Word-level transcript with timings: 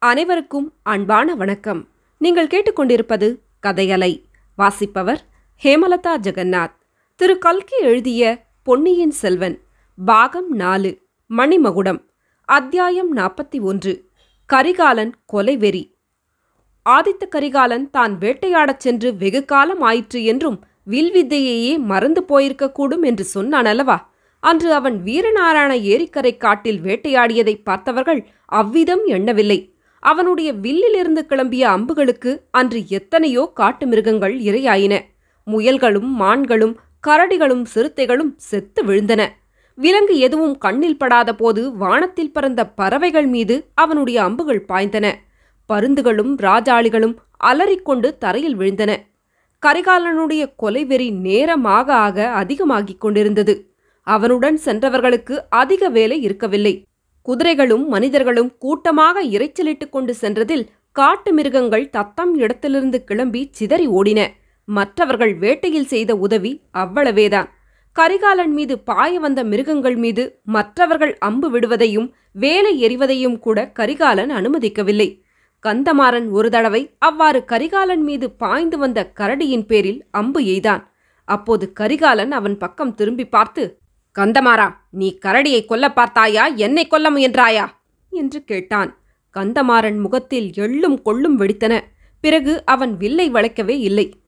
அனைவருக்கும் 0.00 0.72
அன்பான 0.82 1.34
வணக்கம். 1.34 1.88
நீங்கள் 2.18 2.46
கேட்டுக்கொண்டிருப்பது 2.46 3.38
கதையலை. 3.66 4.22
வாசிப்பவர் 4.56 5.22
ஹேமலதா 5.64 6.18
ஜெகநாத். 6.22 6.74
திரு 7.16 7.38
கல்கி 7.38 7.76
எழுதிய 7.80 8.46
பொன்னியின் 8.62 9.10
செல்வன் 9.10 9.60
பாகம் 10.04 10.50
நாலு 10.50 10.98
மணிமகுடம் 11.30 12.04
அத்தியாயம் 12.44 13.16
நாற்பத்தி 13.16 13.60
ஒன்று 13.60 14.04
கரிகாலன் 14.46 15.14
கொலைவெறி 15.32 15.94
ஆதித்த 16.90 17.28
கரிகாலன் 17.28 17.90
தான் 17.90 18.18
வேட்டையாடச் 18.18 18.80
சென்று 18.80 19.16
வெகு 19.16 19.44
காலம் 19.44 19.80
ஆயிற்று 19.80 20.24
என்றும் 20.24 20.64
வில்வித்தையையே 20.86 21.78
மறந்து 21.78 22.24
போயிருக்கக்கூடும் 22.28 23.02
என்று 23.02 23.24
சொன்னான் 23.24 23.64
அல்லவா? 23.64 24.10
அன்று 24.40 24.72
அவன் 24.72 25.02
வீரநாராயண 25.04 25.74
ஏரிக்கரை 25.82 26.36
காட்டில் 26.36 26.80
வேட்டையாடியதை 26.80 27.62
பார்த்தவர்கள் 27.62 28.26
அவ்விதம் 28.44 29.04
எண்ணவில்லை. 29.04 29.72
அவனுடைய 30.00 30.52
வில்லிலிருந்து 30.52 31.26
கிளம்பிய 31.28 31.62
அம்புகளுக்கு 31.62 32.40
அன்று 32.50 32.86
எத்தனையோ 32.88 33.50
காட்டு 33.54 33.86
மிருகங்கள் 33.86 34.38
இரையாயின. 34.38 35.00
முயல்களும் 35.50 36.10
மான்களும் 36.18 36.74
கரடிகளும் 37.06 37.64
சிறுத்தைகளும் 37.74 38.34
செத்து 38.36 38.84
விழுந்தன. 38.84 39.26
விலங்கு 39.74 40.18
எதுவும் 40.18 40.58
கண்ணில் 40.58 40.98
படாத 40.98 41.34
போது 41.34 41.76
வானத்தில் 41.76 42.32
பறந்த 42.32 42.66
பறவைகள் 42.66 43.26
மீது 43.26 43.70
அவனுடைய 43.74 44.22
அம்புகள் 44.22 44.64
பாய்ந்தன. 44.68 45.14
பருந்துகளும் 45.72 46.36
ராஜாளிகளும் 46.36 47.16
அலறிக்கொண்டு 47.36 48.18
தரையில் 48.18 48.56
விழுந்தன. 48.56 48.96
கரிகாலனுடைய 49.66 50.54
கொலைவெறி 50.62 51.10
நேரமாக 51.10 51.94
ஆக 51.94 52.28
அதிகமாகிக் 52.28 53.00
கொண்டிருந்தது. 53.00 53.70
அவனுடன் 54.02 54.56
சென்றவர்களுக்கு 54.56 55.42
அதிக 55.48 55.88
வேலை 55.88 56.22
இருக்கவில்லை. 56.22 56.87
குதிரைகளும் 57.22 57.88
மனிதர்களும் 57.88 58.50
கூட்டமாக 58.58 59.22
இறைச்சலிட்டுக் 59.24 59.88
கொண்டு 59.88 60.14
சென்றதில் 60.20 60.66
காட்டு 60.92 61.32
மிருகங்கள் 61.32 61.90
தத்தம் 61.90 62.34
இடத்திலிருந்து 62.34 63.04
கிளம்பி 63.04 63.48
சிதறி 63.52 63.86
ஓடின. 63.88 64.20
மற்றவர்கள் 64.64 65.34
வேட்டையில் 65.34 65.86
செய்த 65.86 66.16
உதவி 66.16 66.52
அவ்வளவேதான். 66.74 67.48
கரிகாலன் 67.92 68.52
மீது 68.52 68.78
பாய 68.78 69.20
வந்த 69.20 69.44
மிருகங்கள் 69.44 69.96
மீது 69.96 70.40
மற்றவர்கள் 70.44 71.18
அம்பு 71.18 71.48
விடுவதையும் 71.50 72.08
வேலை 72.32 72.72
எறிவதையும் 72.86 73.38
கூட 73.38 73.58
கரிகாலன் 73.70 74.30
அனுமதிக்கவில்லை. 74.30 75.08
கந்தமாறன் 75.64 76.28
ஒரு 76.30 76.50
தடவை 76.50 76.82
அவ்வாறு 76.98 77.44
கரிகாலன் 77.44 78.02
மீது 78.02 78.30
பாய்ந்து 78.30 78.78
வந்த 78.78 79.12
கரடியின் 79.20 79.66
பேரில் 79.66 80.00
அம்பு 80.10 80.40
எய்தான். 80.40 80.82
அப்போது 81.28 81.72
கரிகாலன் 81.72 82.32
அவன் 82.32 82.56
பக்கம் 82.56 82.94
திரும்பி 82.94 83.26
பார்த்து 83.26 83.64
கந்தமாறா 84.18 84.76
நீ 84.90 85.18
கரடியை 85.26 85.64
கொல்ல 85.64 85.92
பார்த்தாயா? 85.92 86.46
என்னை 86.46 86.86
கொல்ல 86.86 87.10
முயன்றாயா? 87.10 87.68
என்று 88.10 88.44
கேட்டான். 88.44 88.98
கந்தமாறன் 89.34 89.98
முகத்தில் 89.98 90.50
எள்ளும் 90.50 91.02
கொள்ளும் 91.02 91.38
வெடித்தன. 91.38 91.80
பிறகு 92.20 92.62
அவன் 92.64 92.96
வில்லை 92.96 93.30
வளைக்கவே 93.30 93.78
இல்லை. 93.78 94.20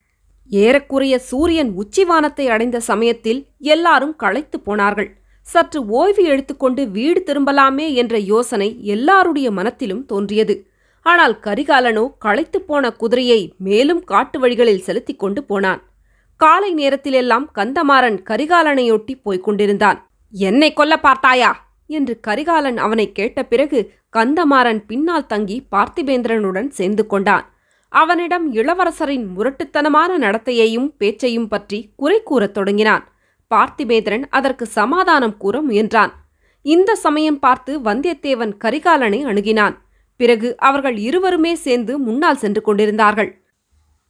ஏறக்குறைய 0.49 1.19
சூரியன் 1.19 1.75
உச்சிவானத்தை 1.77 2.47
அடைந்த 2.47 2.81
சமயத்தில் 2.81 3.47
எல்லாரும் 3.59 4.17
களைத்து 4.17 4.61
போனார்கள். 4.61 5.17
சற்று 5.43 5.87
ஓய்வு 5.87 6.25
எடுத்துக்கொண்டு 6.25 6.89
வீடு 6.89 7.25
திரும்பலாமே 7.27 7.95
என்ற 7.95 8.19
யோசனை 8.19 8.85
எல்லாருடைய 8.85 9.51
மனத்திலும் 9.51 10.07
தோன்றியது. 10.07 10.67
ஆனால் 11.03 11.39
கரிகாலனோ 11.43 12.13
களைத்துப் 12.19 12.67
போன 12.67 12.93
குதிரையை 12.93 13.55
மேலும் 13.59 14.05
காட்டு 14.05 14.39
வழிகளில் 14.41 14.81
செலுத்திக் 14.81 15.19
கொண்டு 15.19 15.45
போனான். 15.45 15.90
காலை 16.41 16.75
நேரத்திலெல்லாம் 16.75 17.47
கந்தமாறன் 17.55 18.19
கரிகாலனையொட்டி 18.25 19.21
போய்க் 19.23 19.45
கொண்டிருந்தான். 19.45 20.11
என்னை 20.31 20.73
கொல்ல 20.73 21.01
பார்த்தாயா? 21.01 21.69
என்று 21.87 22.21
கரிகாலன் 22.21 22.77
அவனை 22.77 23.13
கேட்ட 23.13 23.43
பிறகு 23.43 23.93
கந்தமாறன் 24.17 24.83
பின்னால் 24.87 25.27
தங்கி 25.27 25.67
பார்த்திபேந்திரனுடன் 25.73 26.69
சேர்ந்து 26.69 27.07
கொண்டான். 27.07 27.53
அவனிடம் 27.89 28.55
இளவரசரின் 28.55 29.27
முரட்டுத்தனமான 29.37 30.19
நடத்தையையும் 30.19 30.95
பேச்சையும் 30.99 31.49
பற்றி 31.49 31.91
குறை 31.97 32.23
கூறத் 32.23 32.55
தொடங்கினான். 32.55 33.13
பார்த்திபேந்திரன் 33.55 34.23
அதற்கு 34.31 34.67
சமாதானம் 34.67 35.37
கூற 35.37 35.63
முயன்றான். 35.63 36.11
இந்த 36.63 36.95
சமயம் 36.95 37.39
பார்த்து 37.39 37.79
வந்தியத்தேவன் 37.79 38.53
கரிகாலனை 38.65 39.25
அணுகினான். 39.25 39.77
பிறகு 40.17 40.57
அவர்கள் 40.57 40.97
இருவருமே 40.97 41.55
சேர்ந்து 41.55 41.99
முன்னால் 41.99 42.37
சென்று 42.37 42.63
கொண்டிருந்தார்கள். 42.63 43.40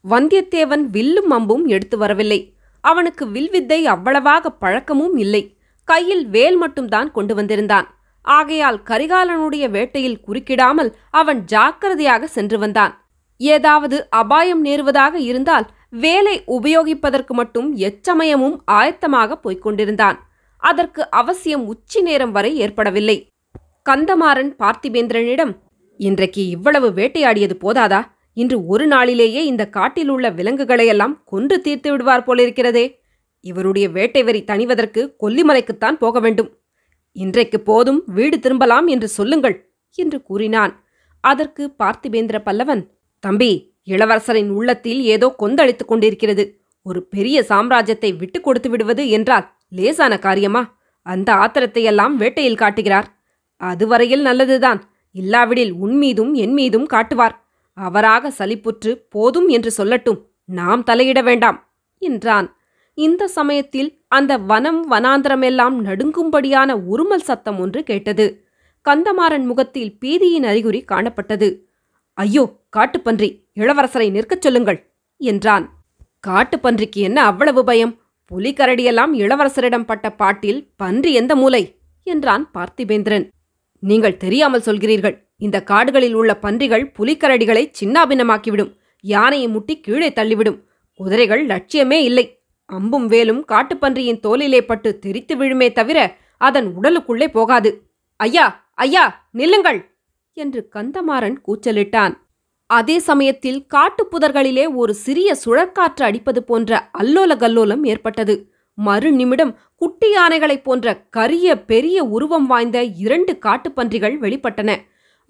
வந்தியத்தேவன் 0.08 0.84
வில்லும் 0.92 1.30
அம்பும் 1.30 1.66
எடுத்து 1.66 1.98
வரவில்லை. 1.98 2.40
அவனுக்கு 2.84 3.28
வில்வித்தை 3.28 3.86
அவ்வளவாக 3.86 4.50
பழக்கமும் 4.50 5.16
இல்லை. 5.16 5.56
கையில் 5.84 6.24
வேல் 6.26 6.56
மட்டும்தான் 6.56 7.10
கொண்டு 7.10 7.34
வந்திருந்தான். 7.34 7.86
ஆகையால் 8.22 8.78
கரிகாலனுடைய 8.82 9.64
வேட்டையில் 9.70 10.22
குறுக்கிடாமல் 10.26 10.90
அவன் 11.10 11.44
ஜாக்கிரதையாக 11.44 12.26
சென்று 12.26 12.58
வந்தான். 12.58 12.92
ஏதாவது 13.40 14.08
அபாயம் 14.10 14.64
நேருவதாக 14.64 15.14
இருந்தால் 15.14 15.66
வேலை 15.88 16.42
உபயோகிப்பதற்கு 16.46 17.32
மட்டும் 17.32 17.76
எச்சமயமும் 17.76 18.56
ஆயத்தமாக 18.70 19.32
போய்க் 19.32 19.62
கொண்டிருந்தான். 19.62 20.18
அதற்கு 20.62 21.10
அவசியம் 21.10 21.66
உச்சி 21.66 22.00
நேரம் 22.00 22.32
வரை 22.32 22.56
ஏற்படவில்லை. 22.56 23.28
கந்தமாறன் 23.90 24.50
பார்த்திபேந்திரனிடம் 24.58 25.52
இன்றைக்கு 25.96 26.48
இவ்வளவு 26.48 26.88
வேட்டையாடியது 26.90 27.54
போதாதா? 27.60 28.00
இன்று 28.40 28.56
ஒரு 28.66 28.84
நாளிலேயே 28.86 29.40
இந்த 29.44 29.64
காட்டில் 29.76 30.10
உள்ள 30.14 30.26
விலங்குகளையெல்லாம் 30.30 31.14
கொன்று 31.24 31.56
தீர்த்து 31.60 31.88
விடுவார் 31.92 32.26
போலிருக்கிறதே. 32.26 32.84
இவருடைய 33.44 33.86
வேட்டை 33.88 34.22
வெறி 34.22 34.40
தணிவதற்கு 34.50 35.02
கொல்லிமலைக்குத்தான் 35.22 35.98
போக 35.98 36.20
வேண்டும். 36.20 36.50
இன்றைக்கு 37.16 37.58
போதும் 37.60 38.00
வீடு 38.16 38.36
திரும்பலாம் 38.38 38.86
என்று 38.86 39.08
சொல்லுங்கள் 39.08 39.56
என்று 39.98 40.18
கூறினான். 40.22 40.72
அதற்கு 41.24 41.62
பார்த்திபேந்திர 41.78 42.36
பல்லவன் 42.48 42.82
தம்பி 43.24 43.50
இளவரசரின் 43.88 44.50
உள்ளத்தில் 44.50 45.00
ஏதோ 45.14 45.28
கொந்தளித்துக் 45.42 45.90
கொண்டிருக்கிறது. 45.90 46.44
ஒரு 46.86 47.00
பெரிய 47.14 47.38
சாம்ராஜ்யத்தை 47.48 48.10
விட்டு 48.16 48.38
கொடுத்து 48.40 48.68
விடுவது 48.70 49.02
என்றால் 49.08 49.46
லேசான 49.68 50.12
காரியமா? 50.18 50.62
அந்த 51.06 51.28
ஆத்திரத்தையெல்லாம் 51.42 52.14
வேட்டையில் 52.14 52.60
காட்டுகிறார். 52.62 53.08
அதுவரையில் 53.60 54.22
நல்லதுதான். 54.22 54.80
இல்லாவிடில் 55.14 55.72
உன் 55.84 55.96
மீதும் 55.96 56.32
என் 56.44 56.52
மீதும் 56.52 56.86
காட்டுவார். 56.86 57.34
அவராக 57.86 58.32
சலிப்புற்று 58.38 58.92
போதும் 59.08 59.48
என்று 59.48 59.70
சொல்லட்டும் 59.78 60.20
நாம் 60.48 60.82
தலையிட 60.84 61.20
வேண்டாம் 61.22 61.58
என்றான். 62.02 62.48
இந்த 62.98 63.28
சமயத்தில் 63.28 63.90
அந்த 64.08 64.32
வனம் 64.50 64.80
வனாந்திரமெல்லாம் 64.90 65.76
நடுங்கும்படியான 65.86 66.70
உருமல் 66.92 67.26
சத்தம் 67.28 67.58
ஒன்று 67.58 67.80
கேட்டது. 67.82 68.26
கந்தமாறன் 68.86 69.44
முகத்தில் 69.44 69.92
பீதியின் 70.00 70.46
அறிகுறி 70.50 70.80
காணப்பட்டது. 70.92 71.48
ஐயோ 72.18 72.44
காட்டுப்பன்றி 72.76 73.28
இளவரசரை 73.54 74.08
நிற்கச் 74.10 74.44
சொல்லுங்கள் 74.44 74.80
என்றான். 75.20 75.66
காட்டுப்பன்றிக்கு 76.26 77.00
என்ன 77.00 77.18
அவ்வளவு 77.22 77.62
பயம்? 77.64 77.94
புலிகரடியெல்லாம் 78.30 79.12
இளவரசரிடம் 79.22 79.88
பட்ட 79.90 80.06
பாட்டில் 80.12 80.60
பன்றி 80.76 81.12
எந்த 81.12 81.32
மூலை? 81.36 81.62
என்றான் 82.06 82.44
பார்த்திபேந்திரன். 82.54 83.26
நீங்கள் 83.82 84.16
தெரியாமல் 84.16 84.66
சொல்கிறீர்கள் 84.66 85.16
இந்த 85.40 85.62
காடுகளில் 85.62 86.14
உள்ள 86.14 86.36
பன்றிகள் 86.36 86.92
புலிக்கரடிகளை 86.98 87.62
சின்னாபின்னமாக்கிவிடும். 87.80 88.72
யானையை 89.04 89.48
முட்டி 89.48 89.80
கீழே 89.80 90.08
தள்ளிவிடும். 90.10 90.58
குதிரைகள் 91.00 91.46
லட்சியமே 91.46 91.98
இல்லை. 92.00 92.24
அம்பும் 92.68 93.06
வேலும் 93.06 93.44
காட்டுப்பன்றியின் 93.48 94.20
தோலிலே 94.20 94.60
பட்டு 94.60 94.98
தெரித்து 94.98 95.36
விழுமே 95.36 95.72
தவிர 95.72 95.98
அதன் 96.38 96.68
உடலுக்குள்ளே 96.76 97.28
போகாது. 97.28 97.70
ஐயா 98.20 98.46
ஐயா 98.74 99.04
நில்லுங்கள்! 99.32 99.80
என்று 100.36 100.68
கந்தமாறன் 100.74 101.36
கூச்சலிட்டான். 101.46 102.14
அதே 102.70 102.98
சமயத்தில் 102.98 103.66
காட்டுப்புதர்களிலே 103.74 104.74
ஒரு 104.74 104.94
சிறிய 104.94 105.30
சுழற்காற்று 105.44 106.02
அடிப்பது 106.02 106.40
போன்ற 106.44 106.90
அல்லோல 106.98 107.32
கல்லோலம் 107.36 107.82
ஏற்பட்டது. 107.84 108.34
மறு 108.78 109.12
நிமிடம் 109.12 109.52
குட்டி 109.76 110.08
யானைகளைப் 110.14 110.64
போன்ற 110.64 110.86
கரிய 111.08 111.48
பெரிய 111.62 112.04
உருவம் 112.04 112.46
வாய்ந்த 112.46 112.78
இரண்டு 113.04 113.32
காட்டுப்பன்றிகள் 113.46 114.16
வெளிப்பட்டன. 114.18 114.70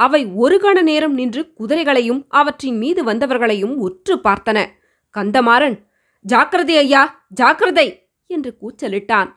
அவை 0.01 0.27
ஒரு 0.35 0.57
கண 0.61 0.83
நேரம் 0.83 1.15
நின்று 1.15 1.53
குதிரைகளையும் 1.53 2.27
அவற்றின் 2.29 2.79
மீது 2.79 3.05
வந்தவர்களையும் 3.05 3.75
உற்று 3.77 4.17
பார்த்தன. 4.17 4.59
கந்தமாறன் 5.15 5.77
ஜாக்கிரதை 6.25 6.77
ஐயா 6.77 7.25
ஜாக்கிரதை! 7.29 7.89
என்று 8.27 8.57
கூச்சலிட்டான். 8.61 9.31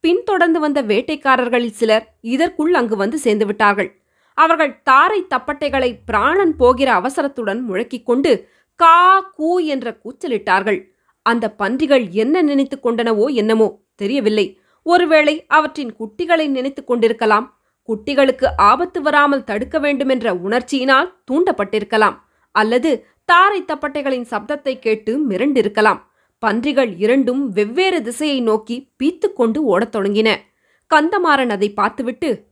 பின்தொடர்ந்து 0.00 0.60
வந்த 0.60 0.82
வேட்டைக்காரர்களில் 0.82 1.70
சிலர் 1.70 2.18
இதற்குள் 2.20 2.74
அங்கு 2.74 2.96
வந்து 2.96 3.18
சேர்ந்துவிட்டார்கள். 3.24 3.90
அவர்கள் 4.34 4.82
தாரை 4.82 5.26
தப்பட்டைகளை 5.34 5.98
பிராணன் 6.06 6.56
போகிற 6.56 6.92
அவசரத்துடன் 6.92 7.60
முழக்கிக் 7.60 8.06
கொண்டு 8.06 8.32
கா 8.74 9.20
கூ 9.20 9.58
என்ற 9.58 10.00
கூச்சலிட்டார்கள். 10.04 10.80
அந்த 11.22 11.54
பன்றிகள் 11.58 12.10
என்ன 12.10 12.42
நினைத்துக் 12.42 12.86
கொண்டனவோ 12.86 13.34
என்னமோ 13.34 13.68
தெரியவில்லை. 13.94 14.46
ஒருவேளை 14.86 15.44
அவற்றின் 15.48 15.92
குட்டிகளை 15.94 16.48
நினைத்துக் 16.48 16.86
கொண்டிருக்கலாம். 16.86 17.46
குட்டிகளுக்கு 17.88 18.46
ஆபத்து 18.56 19.02
வராமல் 19.02 19.44
தடுக்க 19.44 19.78
வேண்டுமென்ற 19.78 20.34
உணர்ச்சியினால் 20.34 21.12
தூண்டப்பட்டிருக்கலாம். 21.30 22.16
அல்லது 22.50 23.06
தாரை 23.24 23.62
தப்பட்டைகளின் 23.62 24.28
சப்தத்தை 24.30 24.78
கேட்டு 24.78 25.28
மிரண்டிருக்கலாம். 25.28 26.00
பன்றிகள் 26.38 26.96
இரண்டும் 26.96 27.48
வெவ்வேறு 27.48 28.02
திசையை 28.02 28.40
நோக்கி 28.40 28.76
பீத்துக்கொண்டு 29.02 29.58
ஓடத் 29.58 29.96
தொடங்கின. 29.96 30.36
கந்தமாறன் 30.90 31.48
அதை 31.48 31.72
பார்த்துவிட்டு 31.72 32.46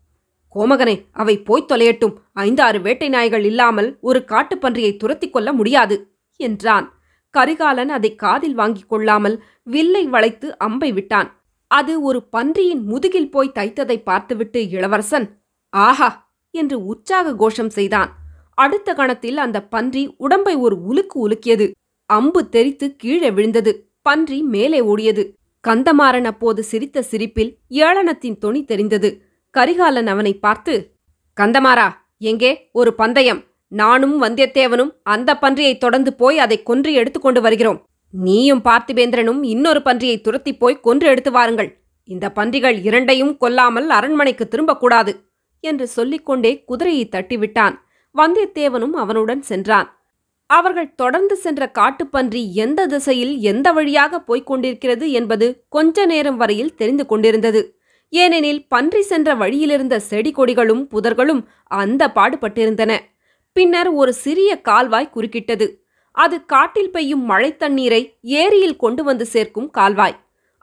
கோமகனே 0.54 1.04
அவை 1.12 1.42
போய்த் 1.42 1.72
தொலையட்டும். 1.72 2.14
ஐந்தாறு 2.32 2.80
வேட்டை 2.80 3.08
நாய்கள் 3.08 3.44
இல்லாமல் 3.44 3.96
ஒரு 4.00 4.24
காட்டுப்பன்றியை 4.28 4.96
துரத்திக் 4.96 5.32
கொள்ள 5.32 5.52
முடியாது 5.52 5.96
என்றான். 6.36 6.86
கரிகாலன் 7.30 7.88
அதை 7.88 8.14
காதில் 8.14 8.54
வாங்கிக் 8.54 8.88
கொள்ளாமல் 8.88 9.42
வில்லை 9.62 10.06
வளைத்து 10.06 10.58
அம்பை 10.58 10.92
விட்டான். 10.92 11.28
அது 11.70 12.02
ஒரு 12.02 12.28
பன்றியின் 12.32 12.82
முதுகில் 12.82 13.30
போய் 13.30 13.54
தைத்ததை 13.54 14.02
பார்த்துவிட்டு 14.02 14.68
இளவரசன் 14.68 15.26
ஆஹா! 15.72 16.08
என்று 16.54 16.86
உற்சாக 16.86 17.34
கோஷம் 17.36 17.70
செய்தான். 17.70 18.10
அடுத்த 18.54 18.94
கணத்தில் 18.94 19.36
அந்த 19.36 19.62
பன்றி 19.64 20.14
உடம்பை 20.16 20.54
ஒரு 20.56 20.76
உலுக்கு 20.88 21.16
உலுக்கியது. 21.28 21.66
அம்பு 22.10 22.48
தெரித்து 22.48 22.96
கீழே 22.96 23.30
விழுந்தது. 23.30 23.72
பன்றி 24.02 24.42
மேலே 24.42 24.80
ஓடியது. 24.80 25.22
கந்தமாறன் 25.64 26.24
அப்போது 26.24 26.62
சிரித்த 26.62 27.02
சிரிப்பில் 27.02 27.50
ஏளனத்தின் 27.70 28.38
தொனி 28.38 28.64
தெரிந்தது. 28.64 29.10
கரிகாலன் 29.54 30.06
அவனை 30.06 30.34
பார்த்து 30.38 30.74
கந்தமாறா 31.36 31.88
எங்கே? 32.22 32.68
ஒரு 32.72 32.94
பந்தயம். 32.94 33.40
நானும் 33.72 34.22
வந்தியத்தேவனும் 34.22 34.92
அந்த 35.02 35.38
பன்றியை 35.42 35.78
தொடர்ந்து 35.78 36.14
போய் 36.14 36.38
அதை 36.38 36.62
கொன்று 36.62 36.92
எடுத்துக்கொண்டு 36.92 37.40
வருகிறோம். 37.40 37.80
நீயும் 38.10 38.62
பார்த்திபேந்திரனும் 38.64 39.42
இன்னொரு 39.42 39.80
பன்றியை 39.80 40.20
துரத்தி 40.20 40.56
போய் 40.56 40.80
கொன்று 40.80 41.08
எடுத்து 41.08 41.30
வாருங்கள். 41.30 41.70
இந்த 42.04 42.30
பன்றிகள் 42.30 42.82
இரண்டையும் 42.82 43.36
கொல்லாமல் 43.36 43.90
அரண்மனைக்கு 43.90 44.48
திரும்பக்கூடாது 44.50 45.12
என்று 45.60 45.86
சொல்லிக்கொண்டே 45.86 46.64
குதிரையை 46.64 47.08
தட்டிவிட்டான். 47.10 47.74
வந்தியத்தேவனும் 48.14 48.92
அவனுடன் 48.92 49.42
சென்றான். 49.42 49.88
அவர்கள் 50.46 50.94
தொடர்ந்து 50.94 51.36
சென்ற 51.36 51.70
காட்டுப்பன்றி 51.78 52.52
எந்த 52.52 52.86
திசையில் 52.86 53.38
எந்த 53.38 53.72
வழியாக 53.72 54.20
போய்க் 54.20 54.46
கொண்டிருக்கிறது 54.46 55.10
என்பது 55.10 55.64
கொஞ்ச 55.68 56.06
நேரம் 56.06 56.36
வரையில் 56.36 56.74
தெரிந்து 56.74 57.06
கொண்டிருந்தது. 57.06 57.78
ஏனெனில் 58.08 58.68
பன்றி 58.68 59.02
சென்ற 59.02 59.34
வழியிலிருந்த 59.34 59.96
செடி 59.98 60.30
கொடிகளும் 60.30 60.84
புதர்களும் 60.94 61.42
அந்த 61.64 62.12
பாடுபட்டிருந்தன. 62.14 62.98
பின்னர் 63.52 63.90
ஒரு 63.90 64.12
சிறிய 64.12 64.60
கால்வாய் 64.60 65.12
குறுக்கிட்டது. 65.14 65.66
அது 66.16 66.44
காட்டில் 66.44 66.90
பெய்யும் 66.90 67.24
மழை 67.24 67.56
தண்ணீரை 67.56 68.02
ஏரியில் 68.22 68.76
கொண்டு 68.76 69.02
வந்து 69.04 69.26
சேர்க்கும் 69.26 69.70
கால்வாய். 69.70 70.16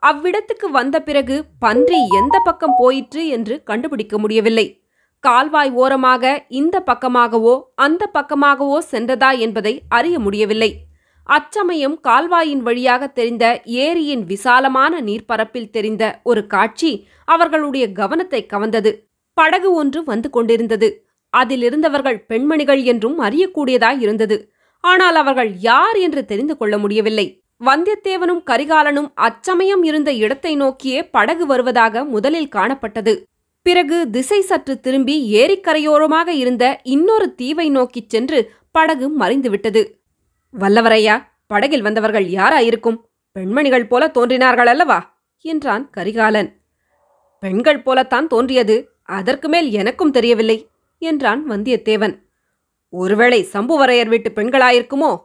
அவ்விடத்துக்கு 0.03 0.67
வந்த 0.71 1.01
பிறகு 1.01 1.35
பன்றி 1.59 1.99
எந்த 2.17 2.37
பக்கம் 2.39 2.77
போயிற்று 2.77 3.27
என்று 3.27 3.63
கண்டுபிடிக்க 3.63 4.17
முடியவில்லை. 4.17 4.65
கால்வாய் 5.19 5.71
ஓரமாக 5.73 6.45
இந்த 6.47 6.75
பக்கமாகவோ 6.85 7.53
அந்த 7.75 8.09
பக்கமாகவோ 8.13 8.77
சென்றதா 8.91 9.29
என்பதை 9.37 9.73
அறிய 9.87 10.19
முடியவில்லை. 10.19 10.71
அச்சமயம் 11.29 11.95
கால்வாயின் 12.01 12.61
வழியாக 12.61 13.07
தெரிந்த 13.07 13.45
ஏரியின் 13.65 14.23
விசாலமான 14.25 14.99
நீர்ப்பரப்பில் 15.01 15.69
தெரிந்த 15.69 16.03
ஒரு 16.23 16.47
காட்சி 16.47 16.91
அவர்களுடைய 17.27 17.85
கவனத்தை 17.91 18.41
கவர்ந்தது. 18.53 18.91
படகு 19.37 19.69
ஒன்று 19.73 20.03
வந்து 20.03 20.29
கொண்டிருந்தது. 20.29 20.89
அதிலிருந்தவர்கள் 21.33 22.19
பெண்மணிகள் 22.27 22.81
என்றும் 22.83 23.17
அறியக்கூடியதாய் 23.19 24.01
இருந்தது. 24.01 24.37
ஆனால் 24.83 25.15
அவர்கள் 25.15 25.51
யார் 25.59 25.95
என்று 25.95 26.25
தெரிந்து 26.25 26.57
கொள்ள 26.57 26.77
முடியவில்லை. 26.77 27.43
வந்தியத்தேவனும் 27.61 28.41
கரிகாலனும் 28.45 29.11
அச்சமயம் 29.13 29.83
இருந்த 29.83 30.13
இடத்தை 30.13 30.55
நோக்கியே 30.55 31.09
படகு 31.09 31.45
வருவதாக 31.45 32.03
முதலில் 32.05 32.49
காணப்பட்டது. 32.55 33.13
பிறகு 33.61 34.09
திசை 34.09 34.41
சற்று 34.41 34.79
திரும்பி 34.79 35.15
ஏரிக்கரையோரமாக 35.33 36.27
இருந்த 36.27 36.79
இன்னொரு 36.83 37.35
தீவை 37.35 37.69
நோக்கிச் 37.69 38.09
சென்று 38.09 38.51
படகு 38.71 39.07
மறைந்துவிட்டது 39.19 39.81
வல்லவரையா 40.59 41.15
படகில் 41.47 41.81
வந்தவர்கள் 41.81 42.25
யாராயிருக்கும்? 42.25 42.97
பெண்மணிகள் 43.31 43.87
போல 43.87 44.07
தோன்றினார்கள் 44.07 44.67
அல்லவா? 44.67 44.99
என்றான் 45.45 45.89
கரிகாலன். 45.89 46.49
பெண்கள் 47.39 47.81
போலத்தான் 47.81 48.27
தோன்றியது. 48.27 48.75
அதற்கு 49.03 49.49
மேல் 49.49 49.71
எனக்கும் 49.71 50.11
தெரியவில்லை 50.11 50.57
என்றான் 51.01 51.49
வந்தியத்தேவன். 51.49 52.15
ஒருவேளை 52.93 53.47
சம்புவரையர் 53.53 54.07
வீட்டு 54.07 54.31
பெண்களாயிருக்குமோ? 54.35 55.23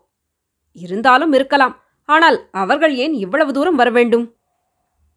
இருந்தாலும் 0.73 1.33
இருக்கலாம். 1.33 1.83
ஆனால் 2.05 2.49
அவர்கள் 2.51 2.95
ஏன் 2.95 3.13
இவ்வளவு 3.13 3.53
தூரம் 3.53 3.77
வர 3.77 3.91
வேண்டும்? 3.91 4.35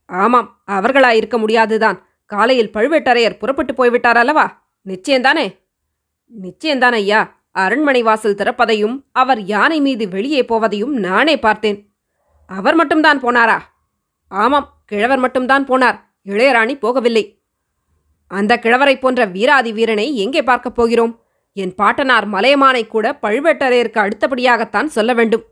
ஆமாம் 0.06 0.62
அவர்களாயிருக்க 0.68 1.38
முடியாதுதான். 1.38 2.08
காலையில் 2.26 2.70
பழுவேட்டரையர் 2.70 3.38
புறப்பட்டு 3.38 3.74
போய்விட்டார் 3.74 4.18
அல்லவா? 4.18 4.70
நிச்சயம்தானே 4.86 5.58
நிச்சயம்தான் 6.42 6.92
ஐயா. 6.92 7.40
அரண்மனை 7.52 8.02
வாசல் 8.02 8.36
திறப்பதையும் 8.36 9.04
அவர் 9.12 9.42
யானை 9.42 9.82
மீது 9.82 10.08
வெளியே 10.08 10.42
போவதையும் 10.42 10.94
நானே 11.08 11.40
பார்த்தேன். 11.40 11.94
அவர் 12.48 12.76
மட்டும்தான் 12.76 13.24
போனாரா? 13.24 13.60
ஆமாம் 14.28 14.82
கிழவர் 14.86 15.20
மட்டும்தான் 15.20 15.68
போனார். 15.68 16.00
இளையராணி 16.26 16.78
போகவில்லை. 16.82 17.42
அந்த 18.28 18.58
கிழவரைப் 18.58 19.00
போன்ற 19.00 19.26
வீராதி 19.26 19.72
வீரனை 19.74 20.18
எங்கே 20.18 20.44
பார்க்கப் 20.44 20.76
போகிறோம்? 20.76 21.21
என் 21.54 21.76
பாட்டனார் 21.76 22.28
மலையமானை 22.30 22.88
கூட 22.88 23.18
பழுவேட்டரையருக்கு 23.22 24.00
அடுத்தபடியாகத்தான் 24.00 24.86
சொல்ல 24.86 25.14
வேண்டும். 25.14 25.44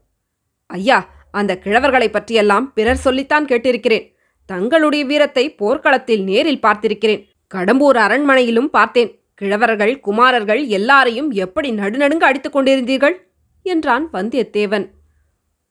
ஐயா 0.67 1.09
அந்த 1.31 1.59
கிழவர்களைப் 1.63 2.11
பற்றியெல்லாம் 2.11 2.73
பிறர் 2.73 2.95
சொல்லித்தான் 2.95 3.45
கேட்டிருக்கிறேன். 3.45 4.13
தங்களுடைய 4.45 5.05
வீரத்தை 5.05 5.55
போர்க்களத்தில் 5.55 6.23
நேரில் 6.23 6.59
பார்த்திருக்கிறேன். 6.59 7.27
கடம்பூர் 7.55 7.97
அரண்மனையிலும் 7.97 8.69
பார்த்தேன். 8.69 9.19
கிழவர்கள் 9.41 9.99
குமாரர்கள் 9.99 10.65
எல்லாரையும் 10.65 11.31
எப்படி 11.31 11.71
நடுநடுங்க 11.71 12.23
அடித்துக் 12.23 12.57
கொண்டிருந்தீர்கள்? 12.57 13.15
என்றான் 13.61 14.09
வந்தியத்தேவன். 14.13 14.89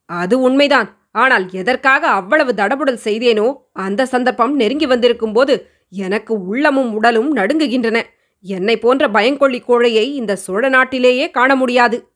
அது 0.07 0.41
உண்மைதான். 0.41 1.09
ஆனால் 1.13 1.51
எதற்காக 1.51 2.07
அவ்வளவு 2.09 2.53
தடபுடல் 2.53 2.99
செய்தேனோ 3.05 3.55
அந்த 3.73 4.07
சந்தர்ப்பம் 4.07 4.55
நெருங்கி 4.55 4.87
வந்திருக்கும் 4.87 5.33
போது 5.33 5.71
எனக்கு 5.91 6.47
உள்ளமும் 6.47 6.95
உடலும் 6.95 7.37
நடுங்குகின்றன. 7.37 8.03
என்னை 8.41 8.79
போன்ற 8.79 9.09
பயங்கொள்ளி 9.09 9.61
கோழையை 9.61 10.15
இந்த 10.15 10.37
சோழ 10.37 10.69
நாட்டிலேயே 10.69 11.31
காண 11.31 11.55
முடியாது. 11.57 12.09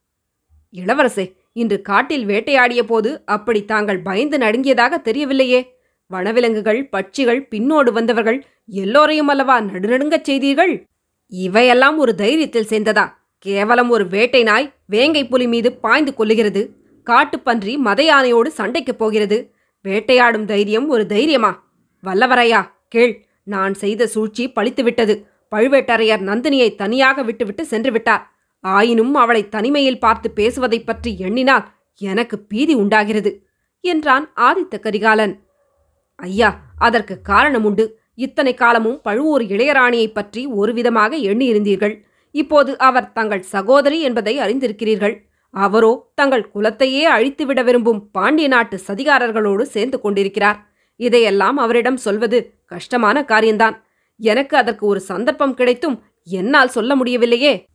இளவரசே 0.74 1.24
இன்று 1.52 1.82
காட்டில் 1.82 2.26
வேட்டையாடிய 2.26 2.82
போது 2.82 3.22
அப்படி 3.24 3.64
தாங்கள் 3.64 4.02
பயந்து 4.02 4.38
நடுங்கியதாக 4.38 4.98
தெரியவில்லையே. 5.04 5.60
வனவிலங்குகள் 6.06 6.88
பட்சிகள் 6.92 7.40
பின்னோடு 7.50 7.90
வந்தவர்கள் 7.92 8.44
எல்லோரையும் 8.66 9.28
அல்லவா 9.28 9.60
நடுநடுங்கச் 9.60 10.22
செய்தீர்கள்? 10.22 10.86
இவையெல்லாம் 11.28 11.98
ஒரு 11.98 12.14
தைரியத்தில் 12.18 12.70
சேர்ந்ததா? 12.72 13.06
கேவலம் 13.38 13.90
ஒரு 13.90 14.06
வேட்டை 14.06 14.42
நாய் 14.42 14.72
வேங்கை 14.86 15.28
புலி 15.28 15.46
மீது 15.46 15.72
பாய்ந்து 15.72 16.12
கொள்ளுகிறது 16.18 16.62
காட்டுப்பன்றி 17.06 17.76
மத 17.76 18.02
யானையோடு 18.02 18.50
சண்டைக்குப் 18.58 18.98
போகிறது. 18.98 19.38
வேட்டையாடும் 19.82 20.46
தைரியம் 20.46 20.88
ஒரு 20.88 21.06
தைரியமா? 21.06 21.52
வல்லவரையா 22.04 22.60
கேள் 22.88 23.26
நான் 23.44 23.74
செய்த 23.74 24.06
சூழ்ச்சி 24.06 24.48
பழித்துவிட்டது. 24.48 25.14
பழுவேட்டரையர் 25.52 26.22
நந்தினியை 26.22 26.74
தனியாக 26.74 27.22
விட்டுவிட்டு 27.22 27.64
சென்று 27.64 27.92
விட்டார் 27.92 28.30
ஆயினும் 28.60 29.14
அவளை 29.14 29.48
தனிமையில் 29.48 29.98
பார்த்து 29.98 30.30
பேசுவதைப் 30.30 30.86
பற்றி 30.86 31.18
எண்ணினால் 31.18 31.68
எனக்கு 31.94 32.38
பீதி 32.38 32.74
உண்டாகிறது 32.74 33.46
என்றான் 33.80 34.32
ஆதித்த 34.36 34.80
கரிகாலன். 34.80 35.42
ஐயா 36.16 36.60
அதற்கு 36.78 37.20
காரணம் 37.22 37.64
உண்டு. 37.64 38.00
இத்தனை 38.14 38.54
காலமும் 38.54 39.00
பழுவூர் 39.02 39.42
இளையராணியைப் 39.42 40.14
பற்றி 40.14 40.46
ஒரு 40.46 40.72
விதமாக 40.72 41.16
எண்ணியிருந்தீர்கள். 41.16 42.00
இப்போது 42.30 42.78
அவர் 42.78 43.12
தங்கள் 43.12 43.42
சகோதரி 43.42 44.00
என்பதை 44.00 44.38
அறிந்திருக்கிறீர்கள். 44.38 45.14
அவரோ 45.50 46.12
தங்கள் 46.14 46.50
குலத்தையே 46.54 47.02
அழித்துவிட 47.02 47.62
விரும்பும் 47.62 48.10
பாண்டிய 48.10 48.48
நாட்டு 48.48 48.80
சதிகாரர்களோடு 48.86 49.62
சேர்ந்து 49.62 50.00
கொண்டிருக்கிறார். 50.00 50.72
இதையெல்லாம் 50.96 51.56
அவரிடம் 51.56 51.96
சொல்வது 51.96 52.54
கஷ்டமான 52.66 53.24
காரியம்தான் 53.24 53.84
எனக்கு 54.22 54.56
அதற்கு 54.56 54.86
ஒரு 54.86 55.00
சந்தர்ப்பம் 55.00 55.54
கிடைத்தும் 55.54 56.02
என்னால் 56.24 56.68
சொல்ல 56.68 56.96
முடியவில்லையே. 56.96 57.66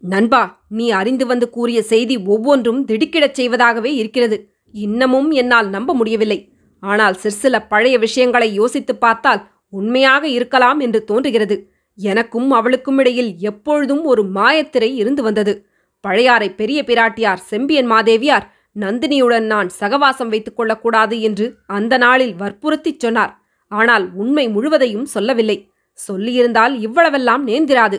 நண்பா 0.00 0.64
நீ 0.68 0.90
அறிந்து 0.90 1.26
வந்து 1.26 1.50
கூறிய 1.50 1.82
செய்தி 1.82 2.16
ஒவ்வொன்றும் 2.16 2.84
திடுக்கிடச் 2.84 3.40
செய்வதாகவே 3.40 3.84
இருக்கிறது. 3.84 4.52
இன்னமும் 4.72 5.30
என்னால் 5.30 5.68
நம்ப 5.68 5.94
முடியவில்லை. 5.94 6.52
ஆனால் 6.80 7.14
சிற்சில 7.14 7.66
பழைய 7.66 7.98
விஷயங்களை 7.98 8.52
யோசித்துப் 8.52 9.00
பார்த்தால் 9.00 9.48
உண்மையாக 9.70 10.28
இருக்கலாம் 10.28 10.78
என்று 10.78 11.04
தோன்றுகிறது. 11.04 11.72
எனக்கும் 11.96 12.50
அவளுக்கும் 12.50 12.98
இடையில் 12.98 13.34
எப்பொழுதும் 13.38 14.04
ஒரு 14.04 14.22
மாயத்திரை 14.24 14.94
இருந்து 14.94 15.22
வந்தது. 15.22 15.66
பழையாறை 16.00 16.54
பெரிய 16.54 16.82
பிராட்டியார் 16.86 17.40
செம்பியன் 17.40 17.86
மாதேவியார் 17.86 18.52
நந்தினியுடன் 18.80 19.42
நான் 19.42 19.70
சகவாசம் 19.80 20.28
வைத்துக் 20.28 20.56
கொள்ளக்கூடாது 20.56 21.20
என்று 21.20 21.56
அந்த 21.66 21.96
நாளில் 21.96 22.34
வற்புறுத்திச் 22.34 23.00
சொன்னார். 23.00 23.38
ஆனால் 23.68 24.14
உண்மை 24.14 24.48
முழுவதையும் 24.48 25.04
சொல்லவில்லை. 25.04 25.68
சொல்லியிருந்தால் 26.08 26.74
இவ்வளவெல்லாம் 26.86 27.42
நேர்ந்திராது 27.46 27.98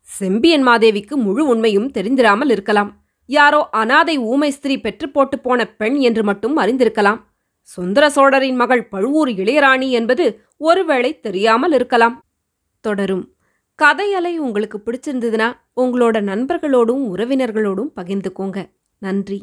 செம்பியன் 0.00 0.66
மாதேவிக்கு 0.66 1.14
முழு 1.14 1.46
உண்மையும் 1.46 1.90
தெரிந்திராமல் 1.90 2.50
இருக்கலாம். 2.50 3.04
யாரோ 3.26 3.68
அனாதை 3.70 4.18
ஊமை 4.18 4.50
ஸ்திரீ 4.50 4.80
பெற்று 4.80 5.08
போட்டு 5.08 5.38
போன 5.38 5.66
பெண் 5.66 5.94
என்று 5.94 6.24
மட்டும் 6.24 6.58
அறிந்திருக்கலாம். 6.58 7.20
சுந்தர 7.60 8.10
சோழரின் 8.10 8.56
மகள் 8.56 8.88
பழுவூர் 8.88 9.28
இளையராணி 9.28 9.88
என்பது 9.90 10.40
ஒருவேளை 10.56 11.20
தெரியாமல் 11.20 11.72
இருக்கலாம். 11.72 12.24
தொடரும். 12.80 13.24
கதையலை 13.82 14.36
உங்களுக்கு 14.36 14.78
பிடிச்சிருந்ததுன்னா 14.78 15.52
உங்களோட 15.76 16.16
நண்பர்களோடும் 16.20 17.02
உறவினர்களோடும் 17.14 17.90
பகிர்ந்துக்கோங்க. 17.96 18.70
நன்றி. 18.98 19.38